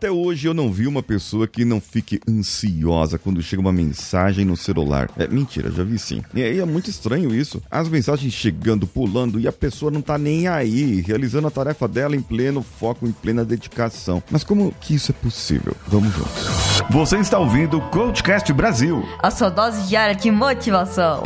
Até 0.00 0.10
hoje 0.10 0.48
eu 0.48 0.54
não 0.54 0.72
vi 0.72 0.86
uma 0.86 1.02
pessoa 1.02 1.46
que 1.46 1.62
não 1.62 1.78
fique 1.78 2.18
ansiosa 2.26 3.18
quando 3.18 3.42
chega 3.42 3.60
uma 3.60 3.70
mensagem 3.70 4.46
no 4.46 4.56
celular. 4.56 5.10
É 5.14 5.28
mentira, 5.28 5.70
já 5.70 5.84
vi 5.84 5.98
sim. 5.98 6.22
E 6.32 6.42
aí 6.42 6.58
é 6.58 6.64
muito 6.64 6.88
estranho 6.88 7.34
isso. 7.34 7.62
As 7.70 7.86
mensagens 7.86 8.32
chegando, 8.32 8.86
pulando 8.86 9.38
e 9.38 9.46
a 9.46 9.52
pessoa 9.52 9.90
não 9.90 10.00
tá 10.00 10.16
nem 10.16 10.48
aí, 10.48 11.02
realizando 11.02 11.48
a 11.48 11.50
tarefa 11.50 11.86
dela 11.86 12.16
em 12.16 12.22
pleno 12.22 12.62
foco, 12.62 13.06
em 13.06 13.12
plena 13.12 13.44
dedicação. 13.44 14.22
Mas 14.30 14.42
como 14.42 14.74
que 14.80 14.94
isso 14.94 15.12
é 15.12 15.14
possível? 15.14 15.76
Vamos 15.86 16.14
juntos. 16.14 16.82
Você 16.88 17.18
está 17.18 17.38
ouvindo 17.38 17.76
o 17.76 17.82
Coachcast 17.90 18.50
Brasil. 18.54 19.06
A 19.22 19.30
sua 19.30 19.50
dose 19.50 19.86
diária 19.86 20.14
de 20.14 20.30
motivação. 20.30 21.22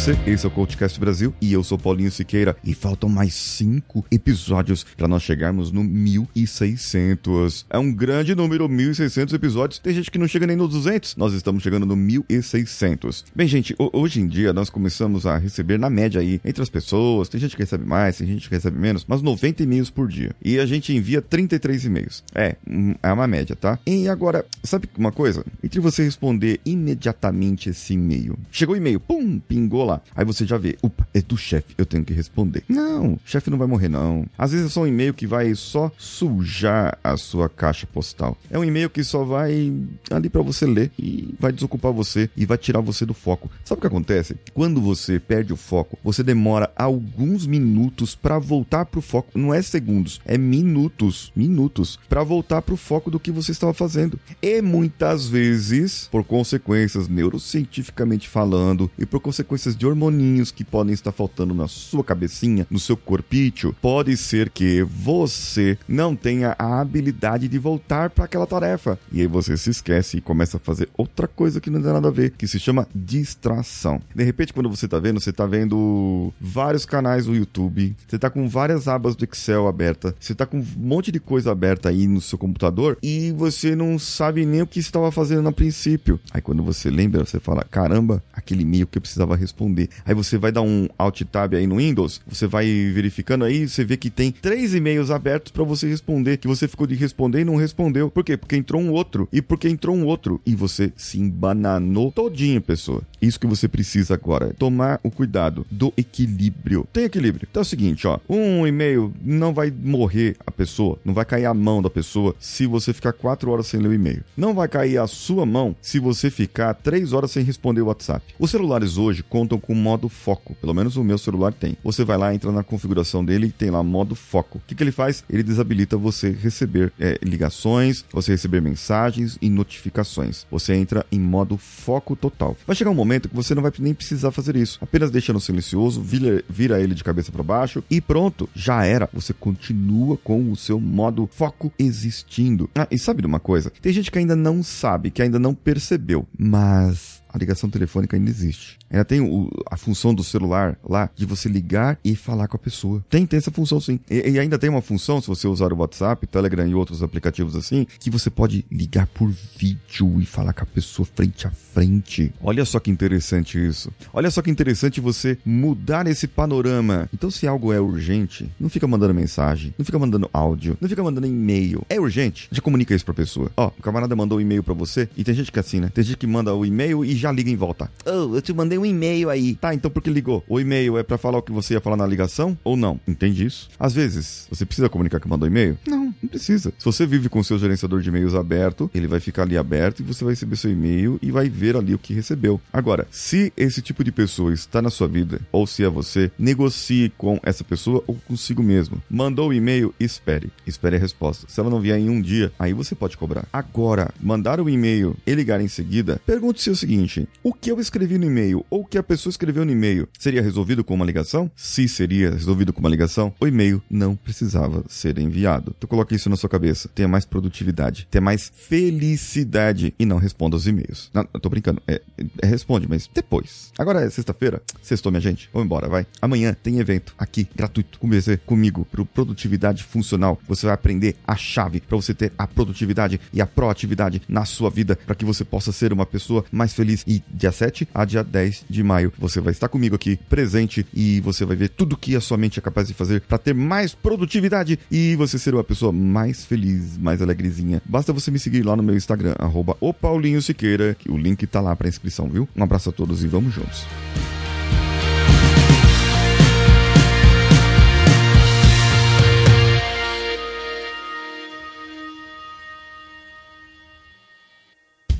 Você, 0.00 0.16
esse 0.26 0.46
é 0.46 0.48
o 0.48 0.50
Coachcast 0.50 0.98
Brasil 0.98 1.34
e 1.42 1.52
eu 1.52 1.62
sou 1.62 1.76
Paulinho 1.76 2.10
Siqueira 2.10 2.56
e 2.64 2.72
faltam 2.72 3.06
mais 3.06 3.34
cinco 3.34 4.02
episódios 4.10 4.82
para 4.82 5.06
nós 5.06 5.22
chegarmos 5.22 5.70
no 5.70 5.84
1600. 5.84 7.66
É 7.68 7.78
um 7.78 7.92
grande 7.92 8.34
número, 8.34 8.66
1600 8.66 9.34
episódios. 9.34 9.78
Tem 9.78 9.92
gente 9.92 10.10
que 10.10 10.16
não 10.16 10.26
chega 10.26 10.46
nem 10.46 10.56
no 10.56 10.66
200, 10.66 11.16
nós 11.16 11.34
estamos 11.34 11.62
chegando 11.62 11.84
no 11.84 11.94
1600. 11.96 13.26
Bem, 13.34 13.46
gente, 13.46 13.76
hoje 13.78 14.22
em 14.22 14.26
dia 14.26 14.54
nós 14.54 14.70
começamos 14.70 15.26
a 15.26 15.36
receber 15.36 15.78
na 15.78 15.90
média 15.90 16.22
aí 16.22 16.40
entre 16.46 16.62
as 16.62 16.70
pessoas, 16.70 17.28
tem 17.28 17.38
gente 17.38 17.54
que 17.54 17.62
recebe 17.62 17.84
mais, 17.84 18.16
tem 18.16 18.26
gente 18.26 18.48
que 18.48 18.54
recebe 18.54 18.78
menos, 18.78 19.04
mas 19.06 19.20
90 19.20 19.62
e-mails 19.64 19.90
por 19.90 20.08
dia. 20.08 20.34
E 20.42 20.58
a 20.58 20.64
gente 20.64 20.96
envia 20.96 21.20
33 21.20 21.84
e-mails. 21.84 22.24
É, 22.34 22.56
hum, 22.66 22.94
é 23.02 23.12
uma 23.12 23.26
média, 23.26 23.54
tá? 23.54 23.78
E 23.86 24.08
agora, 24.08 24.46
sabe 24.64 24.88
uma 24.96 25.12
coisa? 25.12 25.44
Entre 25.62 25.78
você 25.78 26.02
responder 26.02 26.58
imediatamente 26.64 27.68
esse 27.68 27.92
e-mail, 27.92 28.38
chegou 28.50 28.74
o 28.74 28.78
e-mail, 28.78 28.98
pum, 28.98 29.38
pingou 29.38 29.84
lá. 29.84 29.89
Aí 30.14 30.24
você 30.24 30.44
já 30.46 30.58
vê, 30.58 30.76
upa, 30.82 31.06
é 31.14 31.20
do 31.20 31.36
chefe, 31.36 31.74
eu 31.78 31.86
tenho 31.86 32.04
que 32.04 32.12
responder. 32.12 32.62
Não, 32.68 33.18
chefe 33.24 33.50
não 33.50 33.58
vai 33.58 33.66
morrer 33.66 33.88
não. 33.88 34.26
Às 34.36 34.52
vezes 34.52 34.66
é 34.66 34.68
só 34.68 34.82
um 34.82 34.86
e-mail 34.86 35.14
que 35.14 35.26
vai 35.26 35.54
só 35.54 35.90
sujar 35.96 36.98
a 37.02 37.16
sua 37.16 37.48
caixa 37.48 37.86
postal. 37.86 38.36
É 38.50 38.58
um 38.58 38.64
e-mail 38.64 38.90
que 38.90 39.02
só 39.02 39.24
vai 39.24 39.72
ali 40.10 40.28
para 40.28 40.42
você 40.42 40.66
ler 40.66 40.90
e 40.98 41.34
vai 41.38 41.52
desocupar 41.52 41.92
você 41.92 42.28
e 42.36 42.44
vai 42.44 42.58
tirar 42.58 42.80
você 42.80 43.06
do 43.06 43.14
foco. 43.14 43.50
Sabe 43.64 43.78
o 43.78 43.80
que 43.80 43.86
acontece? 43.86 44.36
Quando 44.52 44.80
você 44.80 45.18
perde 45.18 45.52
o 45.52 45.56
foco, 45.56 45.98
você 46.02 46.22
demora 46.22 46.70
alguns 46.76 47.46
minutos 47.46 48.14
para 48.14 48.38
voltar 48.38 48.84
pro 48.86 49.00
foco. 49.00 49.38
Não 49.38 49.54
é 49.54 49.62
segundos, 49.62 50.20
é 50.24 50.36
minutos, 50.36 51.32
minutos 51.34 51.98
para 52.08 52.22
voltar 52.22 52.62
pro 52.62 52.76
foco 52.76 53.10
do 53.10 53.20
que 53.20 53.30
você 53.30 53.52
estava 53.52 53.72
fazendo. 53.72 54.18
E 54.42 54.60
muitas 54.60 55.26
vezes, 55.26 56.08
por 56.10 56.24
consequências 56.24 57.08
neurocientificamente 57.08 58.28
falando 58.28 58.90
e 58.98 59.06
por 59.06 59.20
consequências 59.20 59.76
de 59.80 59.86
hormoninhos 59.86 60.52
que 60.52 60.62
podem 60.62 60.92
estar 60.92 61.10
faltando 61.10 61.54
na 61.54 61.66
sua 61.66 62.04
cabecinha, 62.04 62.66
no 62.70 62.78
seu 62.78 62.98
corpício, 62.98 63.74
pode 63.80 64.14
ser 64.14 64.50
que 64.50 64.82
você 64.82 65.78
não 65.88 66.14
tenha 66.14 66.54
a 66.58 66.82
habilidade 66.82 67.48
de 67.48 67.58
voltar 67.58 68.10
para 68.10 68.26
aquela 68.26 68.46
tarefa. 68.46 68.98
E 69.10 69.22
aí 69.22 69.26
você 69.26 69.56
se 69.56 69.70
esquece 69.70 70.18
e 70.18 70.20
começa 70.20 70.58
a 70.58 70.60
fazer 70.60 70.90
outra 70.98 71.26
coisa 71.26 71.62
que 71.62 71.70
não 71.70 71.80
tem 71.80 71.94
nada 71.94 72.08
a 72.08 72.10
ver, 72.10 72.32
que 72.32 72.46
se 72.46 72.60
chama 72.60 72.86
distração. 72.94 74.02
De 74.14 74.22
repente, 74.22 74.52
quando 74.52 74.68
você 74.68 74.86
tá 74.86 74.98
vendo, 74.98 75.18
você 75.18 75.32
tá 75.32 75.46
vendo 75.46 76.30
vários 76.38 76.84
canais 76.84 77.24
do 77.24 77.34
YouTube, 77.34 77.96
você 78.06 78.18
tá 78.18 78.28
com 78.28 78.46
várias 78.50 78.86
abas 78.86 79.16
do 79.16 79.24
Excel 79.24 79.66
aberta, 79.66 80.14
você 80.20 80.34
tá 80.34 80.44
com 80.44 80.58
um 80.58 80.66
monte 80.76 81.10
de 81.10 81.18
coisa 81.18 81.52
aberta 81.52 81.88
aí 81.88 82.06
no 82.06 82.20
seu 82.20 82.36
computador 82.36 82.98
e 83.02 83.32
você 83.32 83.74
não 83.74 83.98
sabe 83.98 84.44
nem 84.44 84.60
o 84.60 84.66
que 84.66 84.78
estava 84.78 85.10
fazendo 85.10 85.40
no 85.40 85.52
princípio. 85.54 86.20
Aí 86.32 86.42
quando 86.42 86.62
você 86.62 86.90
lembra, 86.90 87.24
você 87.24 87.40
fala: 87.40 87.64
caramba, 87.64 88.22
aquele 88.30 88.60
e-mail 88.60 88.86
que 88.86 88.98
eu 88.98 89.02
precisava 89.02 89.34
responder. 89.34 89.69
Aí 90.04 90.14
você 90.14 90.38
vai 90.38 90.52
dar 90.52 90.62
um 90.62 90.88
Alt 90.98 91.22
Tab 91.22 91.54
aí 91.54 91.66
no 91.66 91.76
Windows, 91.76 92.20
você 92.26 92.46
vai 92.46 92.66
verificando 92.66 93.44
aí, 93.44 93.68
você 93.68 93.84
vê 93.84 93.96
que 93.96 94.10
tem 94.10 94.30
três 94.30 94.74
e-mails 94.74 95.10
abertos 95.10 95.52
para 95.52 95.64
você 95.64 95.88
responder, 95.88 96.36
que 96.36 96.48
você 96.48 96.66
ficou 96.66 96.86
de 96.86 96.94
responder 96.94 97.40
e 97.40 97.44
não 97.44 97.56
respondeu. 97.56 98.10
Por 98.10 98.24
quê? 98.24 98.36
Porque 98.36 98.56
entrou 98.56 98.80
um 98.80 98.90
outro. 98.90 99.28
E 99.32 99.40
porque 99.40 99.68
entrou 99.68 99.94
um 99.94 100.04
outro. 100.04 100.40
E 100.44 100.54
você 100.54 100.92
se 100.96 101.20
embananou 101.20 102.10
todinho, 102.10 102.60
pessoa. 102.60 103.02
Isso 103.20 103.38
que 103.38 103.46
você 103.46 103.68
precisa 103.68 104.14
agora 104.14 104.48
é 104.48 104.52
tomar 104.52 105.00
o 105.02 105.10
cuidado 105.10 105.66
do 105.70 105.92
equilíbrio. 105.96 106.86
Tem 106.92 107.04
equilíbrio. 107.04 107.46
Então 107.50 107.60
é 107.60 107.64
o 107.64 107.66
seguinte, 107.66 108.06
ó. 108.06 108.18
Um 108.28 108.66
e-mail 108.66 109.12
não 109.22 109.52
vai 109.52 109.70
morrer 109.70 110.36
a 110.46 110.50
pessoa, 110.50 110.98
não 111.04 111.14
vai 111.14 111.24
cair 111.24 111.46
a 111.46 111.54
mão 111.54 111.82
da 111.82 111.90
pessoa 111.90 112.34
se 112.38 112.66
você 112.66 112.92
ficar 112.92 113.12
quatro 113.12 113.50
horas 113.50 113.66
sem 113.66 113.80
ler 113.80 113.88
o 113.88 113.94
e-mail. 113.94 114.24
Não 114.36 114.54
vai 114.54 114.68
cair 114.68 114.98
a 114.98 115.06
sua 115.06 115.44
mão 115.44 115.76
se 115.80 115.98
você 115.98 116.30
ficar 116.30 116.74
três 116.74 117.12
horas 117.12 117.30
sem 117.30 117.44
responder 117.44 117.82
o 117.82 117.86
WhatsApp. 117.86 118.24
Os 118.38 118.50
celulares 118.50 118.96
hoje 118.96 119.22
contam 119.22 119.59
com 119.60 119.74
modo 119.74 120.08
foco. 120.08 120.54
Pelo 120.60 120.74
menos 120.74 120.96
o 120.96 121.04
meu 121.04 121.18
celular 121.18 121.52
tem. 121.52 121.76
Você 121.84 122.04
vai 122.04 122.16
lá, 122.16 122.34
entra 122.34 122.50
na 122.50 122.62
configuração 122.62 123.24
dele 123.24 123.46
e 123.46 123.52
tem 123.52 123.70
lá 123.70 123.82
modo 123.82 124.14
foco. 124.14 124.58
O 124.58 124.62
que, 124.66 124.74
que 124.74 124.82
ele 124.82 124.92
faz? 124.92 125.24
Ele 125.28 125.42
desabilita 125.42 125.96
você 125.96 126.30
receber 126.30 126.92
é, 126.98 127.18
ligações, 127.22 128.04
você 128.12 128.32
receber 128.32 128.60
mensagens 128.60 129.38
e 129.40 129.48
notificações. 129.48 130.46
Você 130.50 130.74
entra 130.74 131.04
em 131.10 131.20
modo 131.20 131.56
foco 131.56 132.16
total. 132.16 132.56
Vai 132.66 132.76
chegar 132.76 132.90
um 132.90 132.94
momento 132.94 133.28
que 133.28 133.36
você 133.36 133.54
não 133.54 133.62
vai 133.62 133.72
nem 133.78 133.94
precisar 133.94 134.30
fazer 134.30 134.56
isso. 134.56 134.78
Apenas 134.80 135.10
deixa 135.10 135.32
no 135.32 135.40
silencioso, 135.40 136.00
vira, 136.00 136.42
vira 136.48 136.80
ele 136.80 136.94
de 136.94 137.04
cabeça 137.04 137.32
para 137.32 137.42
baixo 137.42 137.82
e 137.90 138.00
pronto, 138.00 138.48
já 138.54 138.84
era. 138.84 139.08
Você 139.12 139.32
continua 139.32 140.16
com 140.16 140.50
o 140.50 140.56
seu 140.56 140.80
modo 140.80 141.28
foco 141.32 141.72
existindo. 141.78 142.68
Ah, 142.74 142.86
e 142.90 142.98
sabe 142.98 143.22
de 143.22 143.26
uma 143.26 143.40
coisa? 143.40 143.70
Tem 143.80 143.92
gente 143.92 144.10
que 144.10 144.18
ainda 144.18 144.36
não 144.36 144.62
sabe, 144.62 145.10
que 145.10 145.22
ainda 145.22 145.38
não 145.38 145.54
percebeu, 145.54 146.26
mas 146.38 147.19
a 147.32 147.38
ligação 147.38 147.70
telefônica 147.70 148.16
ainda 148.16 148.30
existe. 148.30 148.78
Ainda 148.90 149.04
tem 149.04 149.20
o, 149.20 149.50
a 149.70 149.76
função 149.76 150.14
do 150.14 150.24
celular 150.24 150.76
lá 150.86 151.10
de 151.14 151.24
você 151.24 151.48
ligar 151.48 151.98
e 152.04 152.14
falar 152.14 152.48
com 152.48 152.56
a 152.56 152.60
pessoa. 152.60 153.04
Tem, 153.08 153.26
tem 153.26 153.38
essa 153.38 153.50
função 153.50 153.80
sim. 153.80 154.00
E, 154.10 154.30
e, 154.30 154.38
ainda 154.38 154.58
tem 154.58 154.68
uma 154.68 154.82
função, 154.82 155.20
se 155.20 155.28
você 155.28 155.46
usar 155.46 155.72
o 155.72 155.76
WhatsApp, 155.76 156.26
Telegram 156.26 156.66
e 156.66 156.74
outros 156.74 157.02
aplicativos 157.02 157.56
assim, 157.56 157.86
que 157.98 158.10
você 158.10 158.30
pode 158.30 158.64
ligar 158.70 159.06
por 159.06 159.30
vídeo 159.56 160.20
e 160.20 160.26
falar 160.26 160.52
com 160.52 160.62
a 160.62 160.66
pessoa 160.66 161.06
frente 161.06 161.46
a 161.46 161.50
frente. 161.50 162.32
Olha 162.42 162.64
só 162.64 162.80
que 162.80 162.90
interessante 162.90 163.64
isso. 163.64 163.92
Olha 164.12 164.30
só 164.30 164.42
que 164.42 164.50
interessante 164.50 165.00
você 165.00 165.38
mudar 165.44 166.06
esse 166.06 166.26
panorama. 166.26 167.08
Então, 167.14 167.30
se 167.30 167.46
algo 167.46 167.72
é 167.72 167.80
urgente, 167.80 168.50
não 168.58 168.68
fica 168.68 168.86
mandando 168.86 169.14
mensagem, 169.14 169.74
não 169.78 169.84
fica 169.84 169.98
mandando 169.98 170.28
áudio, 170.32 170.76
não 170.80 170.88
fica 170.88 171.02
mandando 171.02 171.26
e-mail. 171.26 171.82
É 171.88 172.00
urgente? 172.00 172.48
Já 172.50 172.60
comunica 172.60 172.94
isso 172.94 173.04
pra 173.04 173.14
pessoa. 173.14 173.50
Ó, 173.56 173.68
o 173.68 173.82
camarada 173.82 174.16
mandou 174.16 174.38
um 174.38 174.40
e-mail 174.40 174.62
para 174.62 174.74
você 174.74 175.08
e 175.16 175.22
tem 175.22 175.34
gente 175.34 175.52
que 175.52 175.58
é 175.58 175.60
assim, 175.60 175.80
né? 175.80 175.90
Tem 175.92 176.02
gente 176.02 176.16
que 176.16 176.26
manda 176.26 176.54
o 176.54 176.64
e-mail 176.64 177.04
e 177.04 177.19
já 177.20 177.30
liga 177.30 177.50
em 177.50 177.56
volta. 177.56 177.90
Oh, 178.04 178.34
eu 178.34 178.42
te 178.42 178.52
mandei 178.52 178.78
um 178.78 178.84
e-mail 178.84 179.30
aí. 179.30 179.54
Tá, 179.54 179.74
então 179.74 179.90
por 179.90 180.02
que 180.02 180.10
ligou? 180.10 180.42
O 180.48 180.58
e-mail 180.58 180.98
é 180.98 181.02
para 181.02 181.18
falar 181.18 181.38
o 181.38 181.42
que 181.42 181.52
você 181.52 181.74
ia 181.74 181.80
falar 181.80 181.96
na 181.96 182.06
ligação 182.06 182.56
ou 182.64 182.76
não? 182.76 182.98
Entende 183.06 183.44
isso? 183.44 183.68
Às 183.78 183.92
vezes, 183.92 184.46
você 184.50 184.64
precisa 184.64 184.88
comunicar 184.88 185.20
que 185.20 185.28
mandou 185.28 185.46
e-mail? 185.46 185.78
Não, 185.86 185.99
não 186.22 186.28
precisa. 186.28 186.72
Se 186.78 186.84
você 186.84 187.06
vive 187.06 187.28
com 187.28 187.40
o 187.40 187.44
seu 187.44 187.58
gerenciador 187.58 188.00
de 188.00 188.08
e-mails 188.08 188.34
aberto, 188.34 188.90
ele 188.94 189.06
vai 189.06 189.20
ficar 189.20 189.42
ali 189.42 189.56
aberto 189.56 190.00
e 190.00 190.02
você 190.02 190.24
vai 190.24 190.32
receber 190.32 190.56
seu 190.56 190.70
e-mail 190.70 191.18
e 191.22 191.30
vai 191.30 191.48
ver 191.48 191.76
ali 191.76 191.94
o 191.94 191.98
que 191.98 192.14
recebeu. 192.14 192.60
Agora, 192.72 193.06
se 193.10 193.52
esse 193.56 193.82
tipo 193.82 194.04
de 194.04 194.12
pessoa 194.12 194.52
está 194.52 194.80
na 194.82 194.90
sua 194.90 195.08
vida, 195.08 195.40
ou 195.52 195.66
se 195.66 195.84
é 195.84 195.88
você, 195.88 196.30
negocie 196.38 197.12
com 197.16 197.38
essa 197.42 197.64
pessoa 197.64 198.02
ou 198.06 198.16
consigo 198.26 198.62
mesmo. 198.62 199.02
Mandou 199.10 199.48
o 199.48 199.52
e-mail, 199.52 199.94
espere. 199.98 200.50
Espere 200.66 200.96
a 200.96 200.98
resposta. 200.98 201.46
Se 201.48 201.60
ela 201.60 201.70
não 201.70 201.80
vier 201.80 201.98
em 201.98 202.10
um 202.10 202.20
dia, 202.20 202.52
aí 202.58 202.72
você 202.72 202.94
pode 202.94 203.16
cobrar. 203.16 203.46
Agora, 203.52 204.12
mandar 204.20 204.60
o 204.60 204.68
e-mail 204.68 205.16
e 205.26 205.34
ligar 205.34 205.60
em 205.60 205.68
seguida, 205.68 206.20
pergunte-se 206.26 206.70
o 206.70 206.76
seguinte: 206.76 207.28
o 207.42 207.52
que 207.52 207.70
eu 207.70 207.80
escrevi 207.80 208.18
no 208.18 208.26
e-mail 208.26 208.64
ou 208.70 208.80
o 208.80 208.84
que 208.84 208.98
a 208.98 209.02
pessoa 209.02 209.30
escreveu 209.30 209.64
no 209.64 209.72
e-mail 209.72 210.08
seria 210.18 210.42
resolvido 210.42 210.84
com 210.84 210.94
uma 210.94 211.04
ligação? 211.04 211.50
Se 211.56 211.88
seria 211.88 212.30
resolvido 212.30 212.72
com 212.72 212.80
uma 212.80 212.88
ligação, 212.88 213.32
o 213.40 213.46
e-mail 213.46 213.82
não 213.90 214.16
precisava 214.16 214.84
ser 214.88 215.18
enviado. 215.18 215.74
Então 215.76 215.88
coloque 216.10 216.14
isso 216.14 216.28
na 216.28 216.36
sua 216.36 216.48
cabeça. 216.48 216.88
Tenha 216.94 217.08
mais 217.08 217.24
produtividade, 217.24 218.06
tenha 218.10 218.20
mais 218.20 218.50
felicidade 218.54 219.94
e 219.98 220.04
não 220.04 220.18
responda 220.18 220.56
os 220.56 220.66
e-mails. 220.66 221.10
Não, 221.14 221.26
eu 221.32 221.40
tô 221.40 221.48
brincando. 221.48 221.80
É, 221.86 222.00
é, 222.42 222.46
responde, 222.46 222.88
mas 222.88 223.08
depois. 223.12 223.72
Agora 223.78 224.02
é 224.02 224.10
sexta-feira. 224.10 224.62
Sextou, 224.82 225.12
minha 225.12 225.20
gente. 225.20 225.48
Vamos 225.52 225.66
embora, 225.66 225.88
vai. 225.88 226.06
Amanhã 226.20 226.56
tem 226.60 226.78
evento 226.78 227.14
aqui, 227.18 227.48
gratuito, 227.54 227.98
com 227.98 228.08
você, 228.08 228.36
comigo, 228.36 228.84
pro 228.90 229.04
Produtividade 229.04 229.84
Funcional. 229.84 230.38
Você 230.48 230.66
vai 230.66 230.74
aprender 230.74 231.16
a 231.26 231.36
chave 231.36 231.80
para 231.80 231.96
você 231.96 232.12
ter 232.14 232.32
a 232.36 232.46
produtividade 232.46 233.20
e 233.32 233.40
a 233.40 233.46
proatividade 233.46 234.22
na 234.28 234.44
sua 234.44 234.70
vida, 234.70 234.96
para 235.06 235.14
que 235.14 235.24
você 235.24 235.44
possa 235.44 235.72
ser 235.72 235.92
uma 235.92 236.06
pessoa 236.06 236.44
mais 236.50 236.72
feliz. 236.72 237.04
E 237.06 237.22
dia 237.32 237.52
7 237.52 237.88
a 237.94 238.04
dia 238.04 238.24
10 238.24 238.64
de 238.68 238.82
maio, 238.82 239.12
você 239.18 239.40
vai 239.40 239.52
estar 239.52 239.68
comigo 239.68 239.94
aqui, 239.94 240.18
presente, 240.28 240.86
e 240.92 241.20
você 241.20 241.44
vai 241.44 241.56
ver 241.56 241.68
tudo 241.68 241.96
que 241.96 242.16
a 242.16 242.20
sua 242.20 242.36
mente 242.36 242.58
é 242.58 242.62
capaz 242.62 242.88
de 242.88 242.94
fazer 242.94 243.20
para 243.22 243.38
ter 243.38 243.54
mais 243.54 243.94
produtividade 243.94 244.78
e 244.90 245.14
você 245.16 245.38
ser 245.38 245.54
uma 245.54 245.64
pessoa 245.64 245.92
mais 246.00 246.44
feliz, 246.44 246.96
mais 246.98 247.22
alegrezinha. 247.22 247.80
Basta 247.84 248.12
você 248.12 248.30
me 248.30 248.38
seguir 248.38 248.64
lá 248.64 248.74
no 248.74 248.82
meu 248.82 248.96
Instagram, 248.96 249.34
arroba 249.38 249.76
o 249.80 249.92
Paulinho 249.92 250.42
Siqueira, 250.42 250.96
que 250.98 251.10
o 251.10 251.16
link 251.16 251.46
tá 251.46 251.60
lá 251.60 251.76
para 251.76 251.88
inscrição, 251.88 252.28
viu? 252.28 252.48
Um 252.56 252.62
abraço 252.62 252.88
a 252.88 252.92
todos 252.92 253.22
e 253.22 253.28
vamos 253.28 253.54
juntos. 253.54 253.84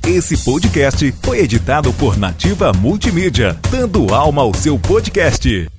Esse 0.07 0.37
podcast 0.45 1.15
foi 1.23 1.39
editado 1.39 1.93
por 1.93 2.19
Nativa 2.19 2.73
Multimídia, 2.73 3.57
dando 3.71 4.13
alma 4.13 4.43
ao 4.43 4.53
seu 4.53 4.77
podcast. 4.77 5.71